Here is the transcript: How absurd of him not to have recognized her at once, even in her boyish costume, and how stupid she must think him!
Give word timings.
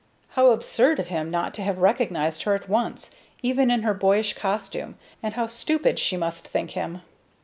How 0.29 0.47
absurd 0.47 0.99
of 0.99 1.09
him 1.09 1.29
not 1.29 1.53
to 1.53 1.61
have 1.61 1.77
recognized 1.77 2.41
her 2.41 2.55
at 2.55 2.67
once, 2.67 3.13
even 3.43 3.69
in 3.69 3.83
her 3.83 3.93
boyish 3.93 4.33
costume, 4.33 4.97
and 5.21 5.35
how 5.35 5.45
stupid 5.45 5.99
she 5.99 6.17
must 6.17 6.47
think 6.47 6.71
him! 6.71 7.03